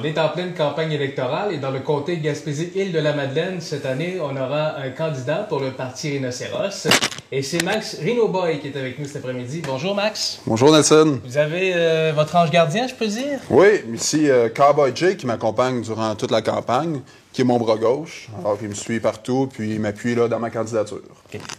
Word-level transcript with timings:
On 0.00 0.04
est 0.04 0.18
en 0.18 0.30
pleine 0.30 0.54
campagne 0.54 0.92
électorale 0.92 1.52
et 1.52 1.58
dans 1.58 1.70
le 1.70 1.80
comté 1.80 2.16
Gaspésie-Île-de-la-Madeleine, 2.16 3.60
cette 3.60 3.84
année, 3.84 4.16
on 4.18 4.34
aura 4.34 4.78
un 4.78 4.88
candidat 4.92 5.46
pour 5.46 5.60
le 5.60 5.72
parti 5.72 6.12
Rhinocéros. 6.12 6.88
Et 7.30 7.42
c'est 7.42 7.62
Max 7.62 7.98
Rhinoboy 8.00 8.60
qui 8.60 8.68
est 8.68 8.76
avec 8.78 8.98
nous 8.98 9.04
cet 9.04 9.16
après-midi. 9.16 9.60
Bonjour 9.62 9.94
Max. 9.94 10.40
Bonjour 10.46 10.72
Nelson. 10.72 11.20
Vous 11.22 11.36
avez 11.36 11.72
euh, 11.74 12.12
votre 12.14 12.34
ange 12.36 12.50
gardien, 12.50 12.86
je 12.88 12.94
peux 12.94 13.08
dire? 13.08 13.40
Oui, 13.50 13.82
ici 13.92 14.30
euh, 14.30 14.48
Cowboy 14.48 14.92
Jay 14.94 15.18
qui 15.18 15.26
m'accompagne 15.26 15.82
durant 15.82 16.14
toute 16.14 16.30
la 16.30 16.40
campagne, 16.40 17.02
qui 17.34 17.42
est 17.42 17.44
mon 17.44 17.58
bras 17.58 17.76
gauche. 17.76 18.30
Alors, 18.40 18.56
il 18.62 18.70
me 18.70 18.74
suit 18.74 19.00
partout, 19.00 19.50
puis 19.52 19.74
il 19.74 19.80
m'appuie 19.80 20.14
là 20.14 20.28
dans 20.28 20.38
ma 20.38 20.48
candidature. 20.48 21.02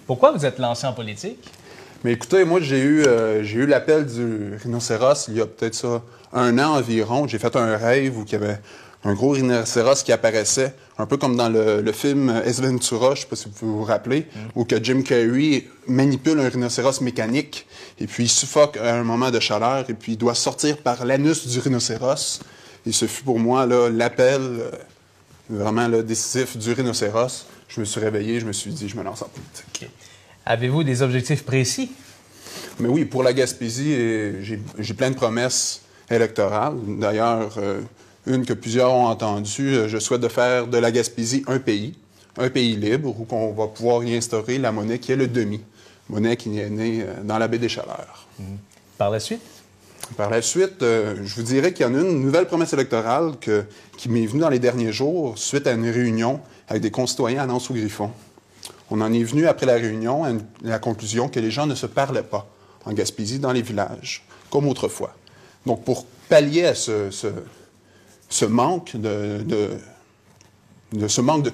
Pourquoi 0.07 0.31
vous 0.31 0.47
êtes 0.47 0.57
lancé 0.57 0.87
en 0.87 0.93
politique? 0.93 1.47
Mais 2.03 2.13
écoutez, 2.13 2.45
moi, 2.45 2.59
j'ai 2.59 2.79
eu, 2.79 3.03
euh, 3.05 3.43
j'ai 3.43 3.59
eu 3.59 3.65
l'appel 3.67 4.07
du 4.07 4.55
rhinocéros 4.55 5.27
il 5.27 5.35
y 5.35 5.41
a 5.41 5.45
peut-être 5.45 5.75
ça 5.75 6.01
un 6.33 6.57
an 6.57 6.75
environ. 6.77 7.27
J'ai 7.27 7.37
fait 7.37 7.55
un 7.55 7.77
rêve 7.77 8.17
où 8.17 8.23
il 8.25 8.31
y 8.31 8.35
avait 8.35 8.59
un 9.03 9.13
gros 9.13 9.31
rhinocéros 9.31 10.03
qui 10.03 10.11
apparaissait, 10.11 10.73
un 10.97 11.05
peu 11.05 11.17
comme 11.17 11.35
dans 11.35 11.49
le, 11.49 11.81
le 11.81 11.91
film 11.91 12.41
S. 12.45 12.59
Ventura, 12.61 13.09
je 13.09 13.11
ne 13.11 13.15
sais 13.17 13.27
pas 13.27 13.35
si 13.35 13.47
vous 13.61 13.77
vous 13.79 13.83
rappelez, 13.83 14.27
où 14.55 14.65
que 14.65 14.83
Jim 14.83 15.01
Carrey 15.01 15.65
manipule 15.87 16.39
un 16.39 16.49
rhinocéros 16.49 17.01
mécanique 17.01 17.67
et 17.99 18.07
puis 18.07 18.23
il 18.23 18.29
suffoque 18.29 18.77
à 18.77 18.95
un 18.95 19.03
moment 19.03 19.31
de 19.31 19.39
chaleur 19.39 19.89
et 19.89 19.93
puis 19.93 20.13
il 20.13 20.17
doit 20.17 20.35
sortir 20.35 20.77
par 20.77 21.05
l'anus 21.05 21.47
du 21.47 21.59
rhinocéros. 21.59 22.41
Et 22.85 22.91
ce 22.91 23.05
fut 23.05 23.23
pour 23.23 23.39
moi 23.39 23.65
là, 23.67 23.89
l'appel 23.89 24.41
euh, 24.41 24.71
vraiment 25.49 25.87
là, 25.87 26.01
décisif 26.01 26.57
du 26.57 26.73
rhinocéros. 26.73 27.45
Je 27.67 27.79
me 27.79 27.85
suis 27.85 27.99
réveillé, 27.99 28.39
je 28.39 28.45
me 28.45 28.53
suis 28.53 28.71
dit, 28.71 28.89
je 28.89 28.97
me 28.97 29.03
lance 29.03 29.21
en 29.21 29.29
politique. 29.29 29.91
Avez-vous 30.45 30.83
des 30.83 31.01
objectifs 31.01 31.43
précis? 31.43 31.91
Mais 32.79 32.87
oui, 32.89 33.05
pour 33.05 33.23
la 33.23 33.33
Gaspésie, 33.33 33.93
euh, 33.93 34.41
j'ai 34.79 34.93
plein 34.93 35.11
de 35.11 35.15
promesses 35.15 35.81
électorales. 36.09 36.75
D'ailleurs, 36.99 37.53
euh, 37.57 37.81
une 38.25 38.45
que 38.45 38.53
plusieurs 38.53 38.91
ont 38.91 39.05
entendue, 39.07 39.75
euh, 39.75 39.87
je 39.87 39.97
souhaite 39.99 40.21
de 40.21 40.27
faire 40.27 40.67
de 40.67 40.77
la 40.77 40.91
Gaspésie 40.91 41.43
un 41.47 41.59
pays, 41.59 41.93
un 42.37 42.49
pays 42.49 42.75
libre, 42.75 43.09
où 43.19 43.27
on 43.31 43.51
va 43.53 43.67
pouvoir 43.67 44.03
y 44.03 44.15
instaurer 44.15 44.57
la 44.57 44.71
monnaie 44.71 44.99
qui 44.99 45.11
est 45.11 45.15
le 45.15 45.27
demi, 45.27 45.61
monnaie 46.09 46.35
qui 46.37 46.57
est 46.59 46.69
née 46.69 47.05
dans 47.23 47.37
la 47.37 47.47
baie 47.47 47.59
des 47.59 47.69
Chaleurs. 47.69 48.27
Par 48.97 49.11
la 49.11 49.19
suite? 49.19 49.41
Par 50.17 50.29
la 50.29 50.41
suite, 50.41 50.81
euh, 50.81 51.15
je 51.23 51.35
vous 51.35 51.43
dirais 51.43 51.71
qu'il 51.73 51.85
y 51.85 51.89
en 51.89 51.93
a 51.95 51.99
une 52.01 52.21
nouvelle 52.21 52.45
promesse 52.47 52.73
électorale 52.73 53.33
que- 53.39 53.63
qui 53.97 54.09
m'est 54.09 54.25
venue 54.25 54.41
dans 54.41 54.49
les 54.49 54.59
derniers 54.59 54.91
jours 54.91 55.37
suite 55.37 55.67
à 55.67 55.71
une 55.73 55.89
réunion 55.89 56.41
avec 56.67 56.81
des 56.81 56.91
concitoyens 56.91 57.43
à 57.43 57.45
Nance-au-Griffon. 57.45 58.11
On 58.93 58.99
en 58.99 59.11
est 59.13 59.23
venu 59.23 59.47
après 59.47 59.65
la 59.65 59.75
réunion 59.75 60.25
à 60.25 60.33
la 60.63 60.77
conclusion 60.77 61.29
que 61.29 61.39
les 61.39 61.49
gens 61.49 61.65
ne 61.65 61.75
se 61.75 61.85
parlaient 61.85 62.23
pas 62.23 62.45
en 62.83 62.91
Gaspésie 62.91 63.39
dans 63.39 63.53
les 63.53 63.61
villages, 63.61 64.25
comme 64.49 64.67
autrefois. 64.67 65.15
Donc, 65.65 65.85
pour 65.85 66.05
pallier 66.27 66.65
à 66.65 66.75
ce, 66.75 67.25
manque 68.47 68.97
de, 68.97 69.79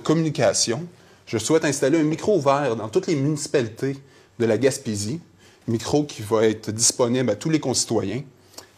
communication, 0.03 0.87
je 1.27 1.37
souhaite 1.37 1.63
installer 1.63 1.99
un 1.99 2.03
micro 2.03 2.37
ouvert 2.37 2.75
dans 2.75 2.89
toutes 2.89 3.05
les 3.05 3.15
municipalités 3.15 3.97
de 4.39 4.45
la 4.45 4.57
Gaspésie, 4.57 5.19
micro 5.67 6.05
qui 6.05 6.23
va 6.23 6.43
être 6.43 6.71
disponible 6.71 7.29
à 7.29 7.35
tous 7.35 7.51
les 7.51 7.59
concitoyens 7.59 8.23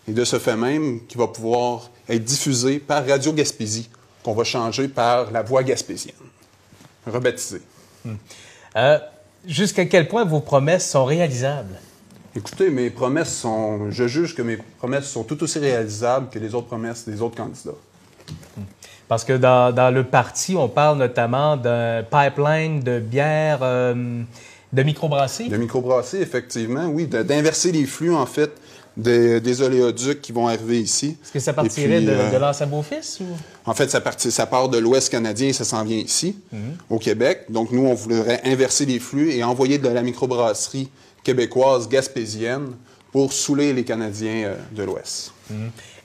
et 0.05 0.11
de 0.11 0.25
ce 0.25 0.37
fait 0.37 0.57
même 0.57 1.05
qui 1.07 1.17
va 1.17 1.27
pouvoir 1.27 1.89
être 2.09 2.25
diffusé 2.25 2.79
par 2.79 3.07
Radio 3.07 3.31
Gaspésie, 3.31 3.89
qu'on 4.21 4.33
va 4.33 4.43
changer 4.43 4.89
par 4.89 5.31
la 5.31 5.43
voix 5.43 5.63
gaspésienne, 5.63 6.15
rebaptisée. 7.07 7.61
Euh, 8.75 8.99
Jusqu'à 9.47 9.85
quel 9.85 10.07
point 10.07 10.25
vos 10.25 10.41
promesses 10.41 10.89
sont 10.89 11.05
réalisables? 11.05 11.79
Écoutez, 12.35 12.69
mes 12.69 12.89
promesses 12.89 13.35
sont, 13.35 13.89
je 13.89 14.07
juge 14.07 14.35
que 14.35 14.41
mes 14.41 14.57
promesses 14.77 15.09
sont 15.09 15.23
tout 15.23 15.41
aussi 15.41 15.59
réalisables 15.59 16.29
que 16.29 16.39
les 16.39 16.53
autres 16.53 16.67
promesses 16.67 17.07
des 17.07 17.21
autres 17.21 17.37
candidats. 17.37 17.71
Parce 19.07 19.23
que 19.23 19.33
dans, 19.33 19.73
dans 19.73 19.93
le 19.93 20.03
parti, 20.03 20.55
on 20.55 20.67
parle 20.67 20.97
notamment 20.97 21.57
d'un 21.57 22.03
pipeline 22.03 22.81
de 22.81 22.99
bière, 22.99 23.59
euh, 23.61 24.21
de 24.71 24.83
microbrasserie. 24.83 25.49
De 25.49 25.57
microbrasser, 25.57 26.19
effectivement, 26.19 26.85
oui, 26.87 27.07
d'inverser 27.07 27.71
les 27.71 27.85
flux, 27.85 28.13
en 28.13 28.25
fait, 28.25 28.51
des, 28.99 29.39
des 29.39 29.61
oléoducs 29.61 30.21
qui 30.21 30.31
vont 30.31 30.47
arriver 30.47 30.79
ici. 30.79 31.17
Est-ce 31.23 31.31
que 31.31 31.39
ça 31.39 31.53
partirait 31.53 31.97
puis, 31.97 32.05
de, 32.05 32.11
euh, 32.11 32.31
de 32.31 32.65
Beau-Fils? 32.65 33.19
Ou... 33.21 33.25
En 33.65 33.73
fait, 33.73 33.89
ça, 33.89 34.45
part 34.45 34.69
de 34.69 34.77
l'Ouest 34.77 35.09
canadien 35.09 35.49
et 35.49 35.53
ça 35.53 35.63
s'en 35.63 35.83
vient 35.83 35.97
ici, 35.97 36.35
au 36.89 36.99
Québec. 36.99 37.45
Donc, 37.49 37.71
nous, 37.71 37.85
on 37.85 37.93
voudrait 37.93 38.41
inverser 38.43 38.85
les 38.85 38.99
flux 38.99 39.31
et 39.31 39.43
envoyer 39.43 39.77
de 39.77 39.89
la 39.89 40.01
microbrasserie 40.01 40.89
québécoise 41.23 41.87
gaspésienne 41.87 42.69
pour 43.11 43.33
saouler 43.33 43.73
les 43.73 43.83
Canadiens 43.83 44.45
euh, 44.45 44.55
de 44.71 44.83
l'Ouest. 44.83 45.33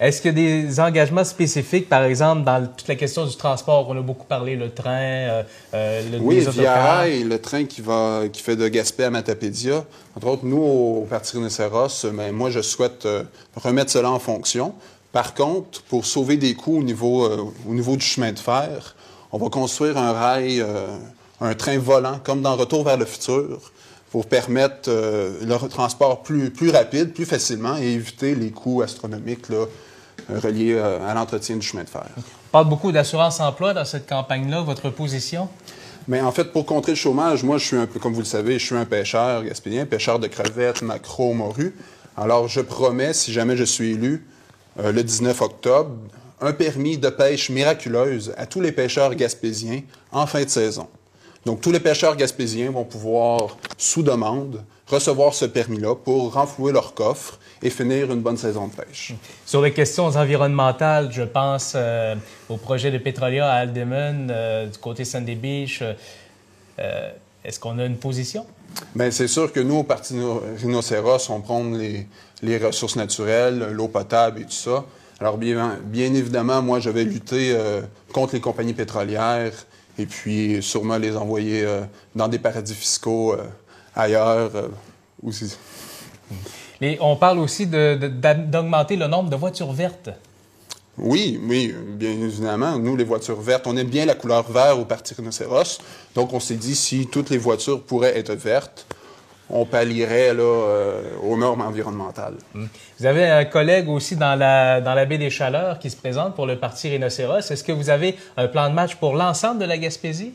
Est-ce 0.00 0.22
qu'il 0.22 0.38
y 0.38 0.62
a 0.62 0.62
des 0.62 0.80
engagements 0.80 1.24
spécifiques, 1.24 1.88
par 1.88 2.02
exemple, 2.04 2.44
dans 2.44 2.66
toute 2.66 2.88
la 2.88 2.94
question 2.94 3.26
du 3.26 3.36
transport? 3.36 3.86
On 3.88 3.96
a 3.96 4.00
beaucoup 4.00 4.24
parlé, 4.24 4.56
le 4.56 4.70
train, 4.70 4.90
euh, 4.90 5.42
euh, 5.74 6.10
le, 6.12 6.18
Oui, 6.18 6.36
les 6.36 6.50
Via. 6.50 6.74
Rail, 6.74 7.24
le 7.24 7.38
train 7.38 7.64
qui, 7.64 7.82
va, 7.82 8.22
qui 8.32 8.42
fait 8.42 8.56
de 8.56 8.66
Gaspé 8.68 9.04
à 9.04 9.10
Matapédia. 9.10 9.84
Entre 10.16 10.26
autres, 10.26 10.46
nous, 10.46 10.62
au 10.62 11.06
Parti 11.08 11.36
Rhinocéros, 11.36 12.06
ben, 12.12 12.32
moi, 12.32 12.50
je 12.50 12.62
souhaite 12.62 13.04
euh, 13.04 13.24
remettre 13.54 13.90
cela 13.90 14.10
en 14.10 14.18
fonction. 14.18 14.74
Par 15.12 15.34
contre, 15.34 15.82
pour 15.82 16.06
sauver 16.06 16.36
des 16.36 16.54
coûts 16.54 16.78
au 16.78 16.82
niveau, 16.82 17.24
euh, 17.24 17.44
au 17.68 17.74
niveau 17.74 17.96
du 17.96 18.04
chemin 18.04 18.32
de 18.32 18.38
fer, 18.38 18.96
on 19.30 19.38
va 19.38 19.48
construire 19.48 19.96
un 19.96 20.12
rail, 20.12 20.60
euh, 20.60 20.86
un 21.40 21.54
train 21.54 21.78
volant, 21.78 22.18
comme 22.24 22.42
dans 22.42 22.56
Retour 22.56 22.82
vers 22.82 22.96
le 22.96 23.04
futur, 23.04 23.60
pour 24.14 24.26
permettre 24.26 24.88
euh, 24.88 25.40
le 25.44 25.68
transport 25.68 26.22
plus, 26.22 26.50
plus 26.50 26.70
rapide, 26.70 27.12
plus 27.12 27.24
facilement 27.24 27.76
et 27.76 27.94
éviter 27.94 28.36
les 28.36 28.52
coûts 28.52 28.80
astronomiques 28.80 29.48
là, 29.48 29.66
euh, 30.30 30.38
reliés 30.38 30.74
euh, 30.74 31.04
à 31.04 31.14
l'entretien 31.14 31.56
du 31.56 31.66
chemin 31.66 31.82
de 31.82 31.88
fer. 31.88 32.06
On 32.16 32.52
parle 32.52 32.68
beaucoup 32.68 32.92
d'assurance-emploi 32.92 33.74
dans 33.74 33.84
cette 33.84 34.08
campagne-là. 34.08 34.60
Votre 34.60 34.90
position? 34.90 35.48
Mais 36.06 36.20
en 36.20 36.30
fait, 36.30 36.44
pour 36.52 36.64
contrer 36.64 36.92
le 36.92 36.96
chômage, 36.96 37.42
moi, 37.42 37.58
je 37.58 37.64
suis 37.64 37.76
un 37.76 37.88
peu, 37.88 37.98
comme 37.98 38.12
vous 38.12 38.20
le 38.20 38.24
savez, 38.24 38.60
je 38.60 38.64
suis 38.64 38.76
un 38.76 38.84
pêcheur 38.84 39.42
gaspésien, 39.42 39.84
pêcheur 39.84 40.20
de 40.20 40.28
crevettes, 40.28 40.82
maquereaux, 40.82 41.34
morues. 41.34 41.74
Alors, 42.16 42.46
je 42.46 42.60
promets, 42.60 43.14
si 43.14 43.32
jamais 43.32 43.56
je 43.56 43.64
suis 43.64 43.94
élu 43.94 44.28
euh, 44.78 44.92
le 44.92 45.02
19 45.02 45.42
octobre, 45.42 45.90
un 46.40 46.52
permis 46.52 46.98
de 46.98 47.08
pêche 47.08 47.50
miraculeuse 47.50 48.32
à 48.36 48.46
tous 48.46 48.60
les 48.60 48.70
pêcheurs 48.70 49.16
gaspésiens 49.16 49.80
en 50.12 50.28
fin 50.28 50.44
de 50.44 50.50
saison. 50.50 50.86
Donc, 51.44 51.60
tous 51.60 51.72
les 51.72 51.80
pêcheurs 51.80 52.16
gaspésiens 52.16 52.70
vont 52.70 52.84
pouvoir, 52.84 53.58
sous 53.76 54.02
demande, 54.02 54.62
recevoir 54.86 55.34
ce 55.34 55.44
permis-là 55.44 55.94
pour 55.94 56.32
renflouer 56.32 56.72
leur 56.72 56.94
coffre 56.94 57.38
et 57.62 57.68
finir 57.70 58.10
une 58.12 58.20
bonne 58.20 58.36
saison 58.38 58.68
de 58.68 58.72
pêche. 58.74 59.12
Sur 59.44 59.60
les 59.60 59.72
questions 59.72 60.06
environnementales, 60.06 61.10
je 61.12 61.22
pense 61.22 61.74
euh, 61.76 62.14
au 62.48 62.56
projet 62.56 62.90
de 62.90 62.98
Petrolia 62.98 63.46
à 63.46 63.56
Aldeman, 63.56 64.28
euh, 64.30 64.66
du 64.66 64.78
côté 64.78 65.04
Sandy 65.04 65.34
Beach. 65.34 65.80
Euh, 65.82 65.92
euh, 66.78 67.10
Est-ce 67.44 67.60
qu'on 67.60 67.78
a 67.78 67.84
une 67.84 67.96
position? 67.98 68.46
Bien, 68.94 69.10
c'est 69.10 69.28
sûr 69.28 69.52
que 69.52 69.60
nous, 69.60 69.76
au 69.76 69.84
Parti 69.84 70.14
no- 70.14 70.42
Rhinocéros, 70.58 71.28
on 71.30 71.40
prône 71.42 71.76
les, 71.78 72.06
les 72.42 72.56
ressources 72.58 72.96
naturelles, 72.96 73.68
l'eau 73.72 73.88
potable 73.88 74.40
et 74.40 74.44
tout 74.44 74.50
ça. 74.52 74.84
Alors, 75.20 75.36
bien, 75.36 75.78
bien 75.84 76.12
évidemment, 76.14 76.60
moi, 76.62 76.80
je 76.80 76.88
vais 76.90 77.04
lutter 77.04 77.56
contre 78.12 78.34
les 78.34 78.40
compagnies 78.40 78.74
pétrolières 78.74 79.52
et 79.98 80.06
puis 80.06 80.62
sûrement 80.62 80.98
les 80.98 81.16
envoyer 81.16 81.62
euh, 81.62 81.82
dans 82.14 82.28
des 82.28 82.38
paradis 82.38 82.74
fiscaux 82.74 83.34
euh, 83.34 83.44
ailleurs. 83.94 84.50
euh, 84.54 84.68
aussi. 85.22 85.56
Et 86.80 86.98
on 87.00 87.16
parle 87.16 87.38
aussi 87.38 87.66
d'augmenter 87.66 88.96
le 88.96 89.06
nombre 89.06 89.30
de 89.30 89.36
voitures 89.36 89.72
vertes. 89.72 90.10
Oui, 90.96 91.40
oui, 91.42 91.74
bien 91.88 92.10
évidemment. 92.10 92.78
Nous, 92.78 92.96
les 92.96 93.04
voitures 93.04 93.40
vertes, 93.40 93.66
on 93.66 93.76
aime 93.76 93.88
bien 93.88 94.04
la 94.06 94.14
couleur 94.14 94.50
vert 94.50 94.78
au 94.78 94.84
Parti 94.84 95.14
Rhinocéros. 95.14 95.78
Donc, 96.14 96.32
on 96.32 96.40
s'est 96.40 96.54
dit, 96.54 96.76
si 96.76 97.06
toutes 97.06 97.30
les 97.30 97.38
voitures 97.38 97.82
pourraient 97.82 98.16
être 98.16 98.34
vertes, 98.34 98.86
on 99.50 99.64
pallierait 99.64 100.32
là, 100.34 100.42
euh, 100.42 101.02
aux 101.22 101.36
normes 101.36 101.60
environnementales. 101.60 102.34
Vous 102.54 103.06
avez 103.06 103.26
un 103.26 103.44
collègue 103.44 103.88
aussi 103.88 104.16
dans 104.16 104.34
la, 104.34 104.80
dans 104.80 104.94
la 104.94 105.04
baie 105.04 105.18
des 105.18 105.30
Chaleurs 105.30 105.78
qui 105.78 105.90
se 105.90 105.96
présente 105.96 106.34
pour 106.34 106.46
le 106.46 106.58
parti 106.58 106.88
Rhinocéros. 106.88 107.50
Est-ce 107.50 107.64
que 107.64 107.72
vous 107.72 107.90
avez 107.90 108.16
un 108.36 108.48
plan 108.48 108.68
de 108.68 108.74
match 108.74 108.96
pour 108.96 109.14
l'ensemble 109.14 109.60
de 109.60 109.66
la 109.66 109.78
Gaspésie? 109.78 110.32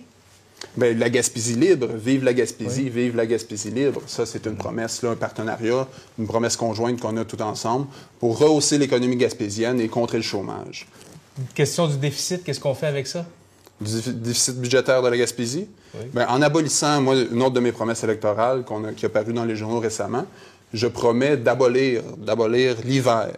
Bien, 0.76 0.94
la 0.94 1.10
Gaspésie 1.10 1.56
libre, 1.56 1.88
vive 1.88 2.24
la 2.24 2.34
Gaspésie, 2.34 2.90
vive 2.90 3.16
la 3.16 3.26
Gaspésie 3.26 3.72
libre. 3.72 4.02
Ça, 4.08 4.26
c'est 4.26 4.46
une 4.46 4.58
promesse, 4.58 5.02
là, 5.02 5.12
un 5.12 5.16
partenariat, 5.16 5.88
une 6.18 6.28
promesse 6.28 6.58
conjointe 6.58 7.00
qu'on 7.00 7.16
a 7.18 7.26
tout 7.26 7.42
ensemble 7.42 7.88
pour 8.20 8.38
rehausser 8.38 8.78
l'économie 8.78 9.16
gaspésienne 9.16 9.80
et 9.80 9.88
contrer 9.88 10.18
le 10.18 10.24
chômage. 10.24 10.88
Question 11.56 11.88
du 11.88 11.98
déficit, 11.98 12.44
qu'est-ce 12.44 12.60
qu'on 12.60 12.76
fait 12.76 12.88
avec 12.88 13.08
ça? 13.08 13.26
Du 13.82 13.92
défi- 13.96 14.14
déficit 14.14 14.56
budgétaire 14.60 15.02
de 15.02 15.08
la 15.08 15.18
Gaspésie? 15.18 15.68
Oui. 15.96 16.02
Bien, 16.14 16.28
en 16.28 16.42
abolissant, 16.42 17.02
moi, 17.02 17.16
une 17.16 17.42
autre 17.42 17.54
de 17.54 17.60
mes 17.60 17.72
promesses 17.72 18.04
électorales 18.04 18.64
qu'on 18.64 18.84
a- 18.84 18.92
qui 18.94 19.06
a 19.06 19.10
paru 19.10 19.34
dans 19.34 19.46
les 19.46 19.56
journaux 19.56 19.80
récemment, 19.80 20.26
je 20.74 20.88
promets 20.88 21.38
d'abolir, 21.38 22.02
d'abolir 22.18 22.76
l'hiver. 22.84 23.30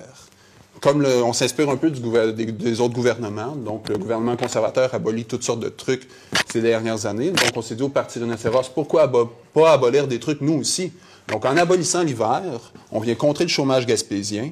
Comme 0.82 1.02
le- 1.04 1.24
on 1.24 1.32
s'inspire 1.32 1.70
un 1.70 1.78
peu 1.78 1.92
du 1.92 2.02
des, 2.34 2.46
des 2.52 2.82
autres 2.82 2.96
gouvernements, 2.96 3.56
donc 3.56 3.88
le 3.88 3.98
gouvernement 4.00 4.36
conservateur 4.36 4.92
abolit 4.96 5.26
toutes 5.26 5.44
sortes 5.44 5.60
de 5.60 5.70
trucs 5.70 6.08
ces 6.52 6.60
dernières 6.60 7.06
années. 7.06 7.30
Donc 7.30 7.52
on 7.56 7.62
s'est 7.62 7.76
dit 7.76 7.84
au 7.84 7.90
Parti 7.90 8.18
rhinocéros, 8.18 8.68
pourquoi 8.74 9.04
abo- 9.04 9.30
pas 9.54 9.74
abolir 9.74 10.08
des 10.08 10.20
trucs 10.20 10.42
nous 10.42 10.60
aussi? 10.60 10.92
Donc 11.28 11.46
en 11.46 11.56
abolissant 11.56 12.02
l'hiver, 12.02 12.42
on 12.92 13.00
vient 13.00 13.14
contrer 13.14 13.44
le 13.44 13.50
chômage 13.52 13.86
gaspésien, 13.86 14.52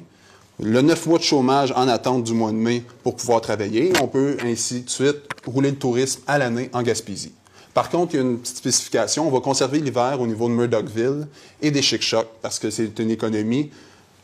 le 0.62 0.82
9 0.82 1.04
mois 1.06 1.18
de 1.18 1.24
chômage 1.24 1.72
en 1.74 1.88
attente 1.88 2.22
du 2.22 2.32
mois 2.32 2.52
de 2.52 2.56
mai 2.56 2.84
pour 3.02 3.16
pouvoir 3.16 3.40
travailler. 3.40 3.92
On 4.00 4.06
peut 4.06 4.36
ainsi 4.44 4.82
de 4.82 4.90
suite 4.90 5.16
rouler 5.46 5.70
le 5.70 5.76
tourisme 5.76 6.20
à 6.26 6.38
l'année 6.38 6.70
en 6.72 6.82
Gaspésie. 6.82 7.32
Par 7.72 7.88
contre, 7.88 8.14
il 8.14 8.16
y 8.16 8.20
a 8.20 8.22
une 8.22 8.38
petite 8.38 8.56
spécification. 8.56 9.26
On 9.28 9.30
va 9.30 9.40
conserver 9.40 9.78
l'hiver 9.78 10.20
au 10.20 10.26
niveau 10.26 10.48
de 10.48 10.54
Murdochville 10.54 11.26
et 11.62 11.70
des 11.70 11.82
Chic-Chocs 11.82 12.28
parce 12.42 12.58
que 12.58 12.68
c'est 12.70 12.98
une 12.98 13.10
économie 13.10 13.70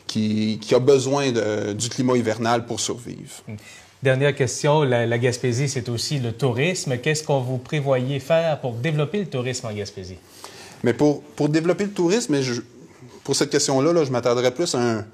qui, 0.05 0.59
qui 0.61 0.75
a 0.75 0.79
besoin 0.79 1.31
de- 1.31 1.73
du 1.73 1.89
climat 1.89 2.17
hivernal 2.17 2.65
pour 2.65 2.79
survivre. 2.79 3.41
Dernière 4.03 4.35
question, 4.35 4.83
la, 4.83 5.05
la 5.05 5.17
Gaspésie, 5.17 5.67
c'est 5.69 5.89
aussi 5.89 6.19
le 6.19 6.31
tourisme. 6.33 6.97
Qu'est-ce 6.97 7.23
qu'on 7.23 7.39
vous 7.41 7.57
prévoyez 7.57 8.19
faire 8.19 8.59
pour 8.61 8.73
développer 8.73 9.19
le 9.19 9.25
tourisme 9.25 9.65
en 9.67 9.73
Gaspésie? 9.73 10.17
Mais 10.83 10.93
pour, 10.93 11.23
pour 11.23 11.49
développer 11.49 11.85
le 11.85 11.91
tourisme, 11.91 12.39
je- 12.41 12.61
pour 13.23 13.35
cette 13.35 13.49
question-là, 13.49 13.91
là, 13.93 14.03
je 14.05 14.11
m'attarderais 14.11 14.53
plus 14.53 14.75
à 14.75 14.79
un- 14.99 15.05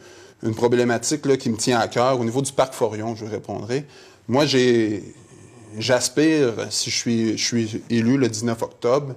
une 0.44 0.54
problématique 0.54 1.26
là, 1.26 1.38
qui 1.38 1.50
me 1.50 1.56
tient 1.58 1.80
à 1.80 1.88
cœur. 1.88 2.20
Au 2.20 2.26
niveau 2.26 2.42
du 2.42 2.52
parc 2.52 2.74
Forion, 2.74 3.16
je 3.16 3.26
répondrai. 3.26 3.86
Moi, 4.28 4.46
j'ai, 4.46 5.02
j'aspire, 5.78 6.68
si 6.70 6.90
je 6.90 6.96
suis, 6.96 7.38
je 7.38 7.44
suis 7.44 7.84
élu 7.90 8.18
le 8.18 8.30
19 8.30 8.62
octobre, 8.62 9.16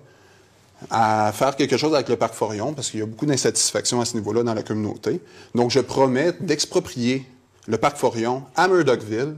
à 0.91 1.33
faire 1.33 1.57
quelque 1.57 1.77
chose 1.77 1.95
avec 1.95 2.09
le 2.09 2.17
parc 2.17 2.35
Forion, 2.35 2.73
parce 2.75 2.91
qu'il 2.91 3.01
y 3.01 3.03
a 3.03 3.07
beaucoup 3.07 3.27
d'insatisfaction 3.27 4.01
à 4.01 4.05
ce 4.05 4.15
niveau-là 4.15 4.43
dans 4.43 4.55
la 4.55 4.63
communauté. 4.63 5.21
Donc, 5.55 5.71
je 5.71 5.81
promets 5.81 6.33
d'exproprier 6.41 7.27
le 7.67 7.79
parc 7.79 7.97
Forion 7.97 8.45
à 8.57 8.69
Murdochville, 8.69 9.37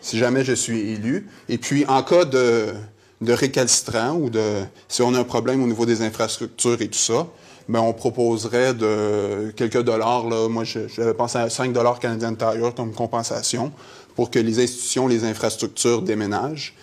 si 0.00 0.18
jamais 0.18 0.44
je 0.44 0.52
suis 0.52 0.92
élu. 0.92 1.28
Et 1.48 1.58
puis, 1.58 1.86
en 1.86 2.02
cas 2.02 2.24
de, 2.24 2.74
de 3.20 3.32
récalcitrant 3.32 4.14
ou 4.14 4.30
de 4.30 4.62
si 4.88 5.02
on 5.02 5.14
a 5.14 5.18
un 5.18 5.24
problème 5.24 5.62
au 5.62 5.66
niveau 5.66 5.86
des 5.86 6.02
infrastructures 6.02 6.80
et 6.80 6.88
tout 6.88 6.98
ça, 6.98 7.26
ben 7.68 7.80
on 7.80 7.92
proposerait 7.92 8.74
de 8.74 9.52
quelques 9.56 9.82
dollars. 9.82 10.28
Là, 10.28 10.48
moi, 10.48 10.64
j'avais 10.64 11.14
pensé 11.14 11.38
à 11.38 11.50
5 11.50 11.72
dollars 11.72 11.98
Canadian 11.98 12.34
Tire 12.34 12.74
comme 12.74 12.92
compensation 12.92 13.72
pour 14.14 14.30
que 14.30 14.38
les 14.38 14.60
institutions, 14.62 15.08
les 15.08 15.24
infrastructures 15.24 16.02
déménagent. 16.02 16.74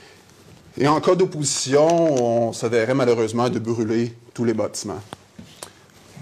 Et 0.77 0.88
en 0.88 1.00
cas 1.01 1.15
d'opposition, 1.15 1.88
on 2.47 2.53
se 2.53 2.65
verrait 2.65 2.95
malheureusement 2.95 3.50
de 3.50 3.59
brûler 3.59 4.13
tous 4.33 4.44
les 4.44 4.53
bâtiments. 4.53 5.01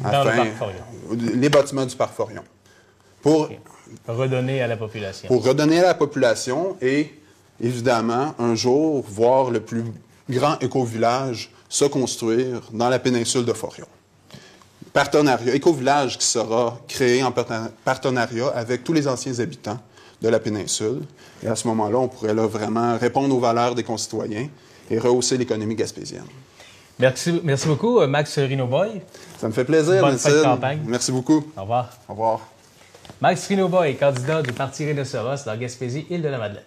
Dans 0.04 0.24
le 0.24 0.30
Afin- 0.30 0.52
Forion. 0.58 0.84
Les 1.36 1.50
bâtiments 1.50 1.86
du 1.86 1.96
parc 1.96 2.14
Forion. 2.14 2.44
Pour, 3.22 3.50
Redonner 4.08 4.62
à 4.62 4.68
la 4.68 4.78
population. 4.78 5.28
pour 5.28 5.44
redonner 5.44 5.80
à 5.80 5.84
la 5.84 5.94
population 5.94 6.76
et, 6.82 7.14
évidemment, 7.60 8.34
un 8.40 8.56
jour, 8.56 9.04
voir 9.08 9.52
le 9.52 9.60
plus 9.60 9.84
grand 10.30 10.58
éco-village 10.62 11.52
se 11.70 11.86
construire 11.86 12.62
dans 12.74 12.90
la 12.90 13.00
péninsule 13.00 13.46
de 13.46 13.54
Forion. 13.54 13.86
Partenariat, 14.94 15.56
éco-village 15.56 16.18
qui 16.18 16.26
sera 16.26 16.78
créé 16.88 17.24
en 17.24 17.32
parten- 17.32 17.70
partenariat 17.86 18.48
avec 18.54 18.84
tous 18.84 18.92
les 18.94 19.08
anciens 19.08 19.40
habitants 19.40 19.80
de 20.22 20.28
la 20.30 20.40
péninsule. 20.40 21.02
Et 21.44 21.48
à 21.48 21.56
ce 21.56 21.68
moment-là, 21.70 21.98
on 21.98 22.08
pourrait 22.10 22.34
là, 22.34 22.46
vraiment 22.46 22.98
répondre 22.98 23.34
aux 23.36 23.40
valeurs 23.40 23.74
des 23.74 23.84
concitoyens 23.84 24.50
et 24.90 25.00
rehausser 25.00 25.38
l'économie 25.38 25.76
gaspésienne. 25.76 26.26
Merci, 27.00 27.40
merci 27.44 27.68
beaucoup, 27.68 28.00
euh, 28.02 28.08
Max 28.08 28.38
Rinoboy. 28.38 29.02
Ça 29.40 29.48
me 29.48 29.54
fait 29.54 29.64
plaisir, 29.64 30.02
Bonne 30.02 30.18
fête 30.18 30.36
de 30.36 30.44
campagne. 30.44 30.82
Merci 30.86 31.12
beaucoup. 31.12 31.44
Au 31.58 31.62
revoir. 31.62 31.90
Au 32.10 32.12
revoir. 32.12 32.40
Max 33.22 33.48
Rinoboy, 33.48 33.96
candidat 33.96 34.42
du 34.42 34.52
Parti 34.52 34.86
Rhinocéros 34.86 35.46
dans 35.46 35.58
Gaspésie, 35.58 36.06
Île-de-la-Madeleine. 36.10 36.64